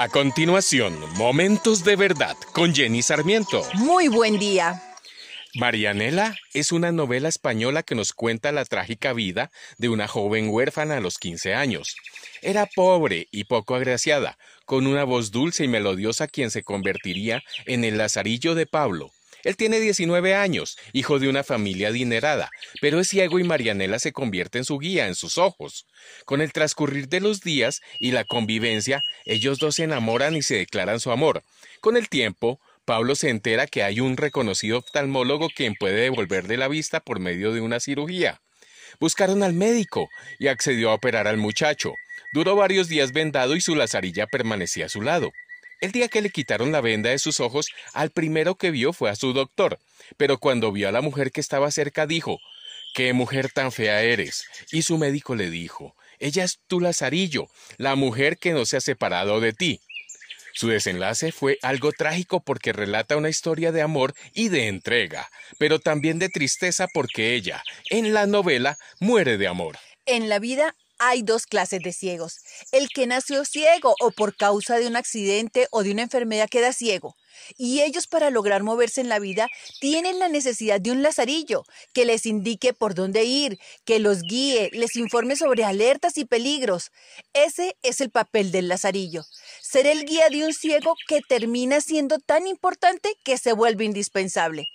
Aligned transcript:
A 0.00 0.08
continuación, 0.08 0.96
Momentos 1.16 1.82
de 1.82 1.96
Verdad 1.96 2.36
con 2.52 2.72
Jenny 2.72 3.02
Sarmiento. 3.02 3.64
Muy 3.74 4.06
buen 4.06 4.38
día. 4.38 4.80
Marianela 5.56 6.36
es 6.54 6.70
una 6.70 6.92
novela 6.92 7.28
española 7.28 7.82
que 7.82 7.96
nos 7.96 8.12
cuenta 8.12 8.52
la 8.52 8.64
trágica 8.64 9.12
vida 9.12 9.50
de 9.76 9.88
una 9.88 10.06
joven 10.06 10.50
huérfana 10.50 10.98
a 10.98 11.00
los 11.00 11.18
15 11.18 11.56
años. 11.56 11.96
Era 12.42 12.66
pobre 12.66 13.26
y 13.32 13.42
poco 13.42 13.74
agraciada, 13.74 14.38
con 14.66 14.86
una 14.86 15.02
voz 15.02 15.32
dulce 15.32 15.64
y 15.64 15.68
melodiosa 15.68 16.28
quien 16.28 16.52
se 16.52 16.62
convertiría 16.62 17.42
en 17.66 17.82
el 17.82 17.98
Lazarillo 17.98 18.54
de 18.54 18.66
Pablo, 18.66 19.10
él 19.44 19.56
tiene 19.56 19.80
19 19.80 20.34
años, 20.34 20.76
hijo 20.92 21.18
de 21.18 21.28
una 21.28 21.44
familia 21.44 21.88
adinerada, 21.88 22.50
pero 22.80 23.00
es 23.00 23.08
ciego 23.08 23.38
y 23.38 23.44
Marianela 23.44 23.98
se 23.98 24.12
convierte 24.12 24.58
en 24.58 24.64
su 24.64 24.78
guía, 24.78 25.06
en 25.06 25.14
sus 25.14 25.38
ojos. 25.38 25.86
Con 26.24 26.40
el 26.40 26.52
transcurrir 26.52 27.08
de 27.08 27.20
los 27.20 27.40
días 27.40 27.80
y 28.00 28.12
la 28.12 28.24
convivencia, 28.24 29.02
ellos 29.24 29.58
dos 29.58 29.76
se 29.76 29.84
enamoran 29.84 30.36
y 30.36 30.42
se 30.42 30.56
declaran 30.56 31.00
su 31.00 31.10
amor. 31.10 31.42
Con 31.80 31.96
el 31.96 32.08
tiempo, 32.08 32.60
Pablo 32.84 33.14
se 33.14 33.28
entera 33.28 33.66
que 33.66 33.82
hay 33.82 34.00
un 34.00 34.16
reconocido 34.16 34.78
oftalmólogo 34.78 35.50
quien 35.54 35.74
puede 35.74 36.00
devolverle 36.00 36.56
la 36.56 36.68
vista 36.68 37.00
por 37.00 37.20
medio 37.20 37.52
de 37.52 37.60
una 37.60 37.80
cirugía. 37.80 38.40
Buscaron 38.98 39.42
al 39.42 39.52
médico 39.52 40.08
y 40.38 40.48
accedió 40.48 40.90
a 40.90 40.94
operar 40.94 41.28
al 41.28 41.36
muchacho. 41.36 41.92
Duró 42.32 42.56
varios 42.56 42.88
días 42.88 43.12
vendado 43.12 43.56
y 43.56 43.60
su 43.60 43.74
lazarilla 43.74 44.26
permanecía 44.26 44.86
a 44.86 44.88
su 44.88 45.02
lado. 45.02 45.32
El 45.80 45.92
día 45.92 46.08
que 46.08 46.22
le 46.22 46.30
quitaron 46.30 46.72
la 46.72 46.80
venda 46.80 47.10
de 47.10 47.18
sus 47.18 47.38
ojos, 47.38 47.68
al 47.92 48.10
primero 48.10 48.56
que 48.56 48.72
vio 48.72 48.92
fue 48.92 49.10
a 49.10 49.16
su 49.16 49.32
doctor, 49.32 49.78
pero 50.16 50.38
cuando 50.38 50.72
vio 50.72 50.88
a 50.88 50.92
la 50.92 51.02
mujer 51.02 51.30
que 51.30 51.40
estaba 51.40 51.70
cerca 51.70 52.06
dijo, 52.06 52.40
¡Qué 52.94 53.12
mujer 53.12 53.52
tan 53.52 53.70
fea 53.70 54.02
eres! 54.02 54.44
Y 54.72 54.82
su 54.82 54.98
médico 54.98 55.36
le 55.36 55.50
dijo, 55.50 55.94
Ella 56.18 56.42
es 56.42 56.58
tu 56.66 56.80
Lazarillo, 56.80 57.48
la 57.76 57.94
mujer 57.94 58.38
que 58.38 58.52
no 58.52 58.64
se 58.66 58.76
ha 58.76 58.80
separado 58.80 59.40
de 59.40 59.52
ti. 59.52 59.80
Su 60.52 60.66
desenlace 60.66 61.30
fue 61.30 61.58
algo 61.62 61.92
trágico 61.92 62.40
porque 62.40 62.72
relata 62.72 63.16
una 63.16 63.28
historia 63.28 63.70
de 63.70 63.82
amor 63.82 64.14
y 64.34 64.48
de 64.48 64.66
entrega, 64.66 65.28
pero 65.58 65.78
también 65.78 66.18
de 66.18 66.28
tristeza 66.28 66.88
porque 66.92 67.34
ella, 67.34 67.62
en 67.90 68.12
la 68.12 68.26
novela, 68.26 68.76
muere 68.98 69.38
de 69.38 69.46
amor. 69.46 69.78
En 70.06 70.28
la 70.28 70.40
vida 70.40 70.74
hay 70.98 71.22
dos 71.22 71.46
clases 71.46 71.80
de 71.80 71.92
ciegos. 71.92 72.38
El 72.72 72.88
que 72.88 73.06
nació 73.06 73.44
ciego 73.44 73.94
o 74.00 74.10
por 74.10 74.36
causa 74.36 74.78
de 74.78 74.86
un 74.86 74.96
accidente 74.96 75.68
o 75.70 75.82
de 75.82 75.92
una 75.92 76.02
enfermedad 76.02 76.48
queda 76.48 76.72
ciego. 76.72 77.16
Y 77.56 77.80
ellos 77.80 78.06
para 78.06 78.30
lograr 78.30 78.62
moverse 78.62 79.00
en 79.00 79.08
la 79.08 79.18
vida 79.18 79.48
tienen 79.80 80.18
la 80.18 80.28
necesidad 80.28 80.80
de 80.80 80.90
un 80.90 81.02
lazarillo 81.02 81.64
que 81.92 82.04
les 82.04 82.26
indique 82.26 82.72
por 82.72 82.94
dónde 82.94 83.24
ir, 83.24 83.58
que 83.84 83.98
los 83.98 84.22
guíe, 84.22 84.70
les 84.72 84.96
informe 84.96 85.36
sobre 85.36 85.64
alertas 85.64 86.18
y 86.18 86.24
peligros. 86.24 86.90
Ese 87.32 87.76
es 87.82 88.00
el 88.00 88.10
papel 88.10 88.50
del 88.50 88.68
lazarillo. 88.68 89.22
Ser 89.62 89.86
el 89.86 90.04
guía 90.04 90.28
de 90.30 90.44
un 90.44 90.52
ciego 90.52 90.94
que 91.06 91.20
termina 91.26 91.80
siendo 91.80 92.18
tan 92.18 92.46
importante 92.46 93.14
que 93.24 93.38
se 93.38 93.52
vuelve 93.52 93.84
indispensable. 93.84 94.66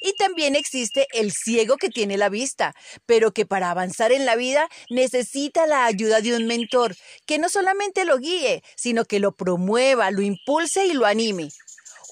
Y 0.00 0.12
también 0.14 0.56
existe 0.56 1.06
el 1.12 1.32
ciego 1.32 1.76
que 1.76 1.88
tiene 1.88 2.16
la 2.16 2.28
vista, 2.28 2.74
pero 3.06 3.32
que 3.32 3.46
para 3.46 3.70
avanzar 3.70 4.12
en 4.12 4.26
la 4.26 4.36
vida 4.36 4.68
necesita 4.90 5.66
la 5.66 5.86
ayuda 5.86 6.20
de 6.20 6.36
un 6.36 6.46
mentor, 6.46 6.96
que 7.26 7.38
no 7.38 7.48
solamente 7.48 8.04
lo 8.04 8.18
guíe, 8.18 8.62
sino 8.76 9.04
que 9.04 9.20
lo 9.20 9.32
promueva, 9.32 10.10
lo 10.10 10.22
impulse 10.22 10.86
y 10.86 10.92
lo 10.92 11.06
anime. 11.06 11.48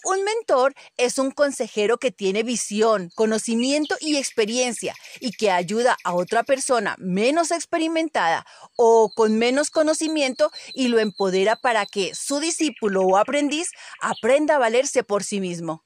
Un 0.07 0.23
mentor 0.23 0.75
es 0.99 1.19
un 1.19 1.31
consejero 1.31 1.97
que 1.97 2.11
tiene 2.11 2.43
visión, 2.43 3.11
conocimiento 3.15 3.97
y 4.01 4.19
experiencia 4.19 4.95
y 5.19 5.33
que 5.33 5.51
ayuda 5.51 5.97
a 6.05 6.15
otra 6.15 6.43
persona 6.43 6.95
menos 6.99 7.51
experimentada 7.51 8.45
o 8.77 9.09
con 9.17 9.39
menos 9.39 9.71
conocimiento 9.71 10.51
y 10.75 10.89
lo 10.89 10.99
empodera 10.99 11.57
para 11.57 11.87
que 11.87 12.15
su 12.15 12.39
discípulo 12.39 13.01
o 13.01 13.17
aprendiz 13.17 13.71
aprenda 13.99 14.57
a 14.57 14.59
valerse 14.59 15.05
por 15.05 15.25
sí 15.25 15.41
mismo. 15.41 15.85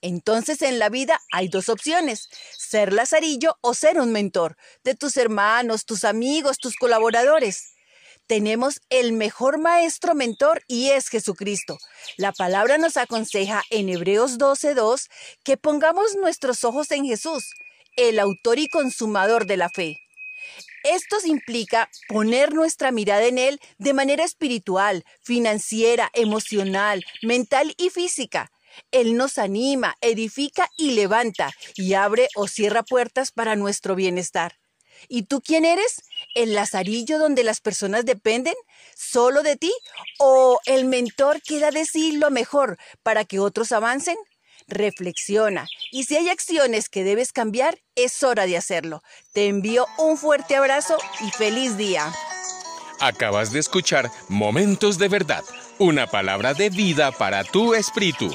Entonces 0.00 0.62
en 0.62 0.78
la 0.78 0.88
vida 0.88 1.20
hay 1.32 1.48
dos 1.48 1.68
opciones, 1.68 2.28
ser 2.58 2.92
lazarillo 2.92 3.56
o 3.60 3.74
ser 3.74 3.98
un 3.98 4.12
mentor 4.12 4.56
de 4.82 4.94
tus 4.94 5.16
hermanos, 5.16 5.84
tus 5.86 6.04
amigos, 6.04 6.58
tus 6.58 6.76
colaboradores. 6.76 7.74
Tenemos 8.26 8.80
el 8.88 9.12
mejor 9.12 9.58
maestro 9.58 10.14
mentor 10.14 10.62
y 10.66 10.90
es 10.90 11.08
Jesucristo. 11.08 11.76
La 12.16 12.32
palabra 12.32 12.78
nos 12.78 12.96
aconseja 12.96 13.62
en 13.70 13.88
Hebreos 13.90 14.38
12.2 14.38 15.08
que 15.42 15.56
pongamos 15.56 16.16
nuestros 16.16 16.64
ojos 16.64 16.90
en 16.90 17.04
Jesús, 17.04 17.50
el 17.96 18.18
autor 18.18 18.58
y 18.58 18.68
consumador 18.68 19.46
de 19.46 19.58
la 19.58 19.68
fe. 19.68 19.98
Esto 20.84 21.16
implica 21.24 21.90
poner 22.08 22.52
nuestra 22.52 22.90
mirada 22.92 23.24
en 23.24 23.38
Él 23.38 23.60
de 23.78 23.94
manera 23.94 24.24
espiritual, 24.24 25.04
financiera, 25.22 26.10
emocional, 26.14 27.04
mental 27.22 27.74
y 27.78 27.90
física 27.90 28.50
él 28.90 29.16
nos 29.16 29.38
anima, 29.38 29.96
edifica 30.00 30.68
y 30.76 30.92
levanta 30.92 31.50
y 31.74 31.94
abre 31.94 32.28
o 32.34 32.48
cierra 32.48 32.82
puertas 32.82 33.32
para 33.32 33.56
nuestro 33.56 33.94
bienestar. 33.94 34.58
¿Y 35.08 35.24
tú 35.24 35.40
quién 35.40 35.64
eres? 35.64 36.02
¿El 36.34 36.54
lazarillo 36.54 37.18
donde 37.18 37.44
las 37.44 37.60
personas 37.60 38.04
dependen 38.04 38.54
solo 38.96 39.42
de 39.42 39.56
ti? 39.56 39.72
¿O 40.18 40.58
el 40.66 40.84
mentor 40.84 41.42
que 41.42 41.60
da 41.60 41.70
de 41.70 41.84
sí 41.84 42.12
lo 42.12 42.30
mejor 42.30 42.78
para 43.02 43.24
que 43.24 43.40
otros 43.40 43.72
avancen? 43.72 44.16
Reflexiona 44.66 45.66
y 45.92 46.04
si 46.04 46.16
hay 46.16 46.30
acciones 46.30 46.88
que 46.88 47.04
debes 47.04 47.32
cambiar, 47.32 47.78
es 47.96 48.22
hora 48.22 48.46
de 48.46 48.56
hacerlo. 48.56 49.02
Te 49.32 49.46
envío 49.48 49.86
un 49.98 50.16
fuerte 50.16 50.56
abrazo 50.56 50.96
y 51.20 51.30
feliz 51.30 51.76
día. 51.76 52.10
Acabas 53.00 53.52
de 53.52 53.58
escuchar 53.58 54.10
Momentos 54.28 54.96
de 54.98 55.08
Verdad, 55.08 55.44
una 55.78 56.06
palabra 56.06 56.54
de 56.54 56.70
vida 56.70 57.12
para 57.12 57.44
tu 57.44 57.74
espíritu. 57.74 58.32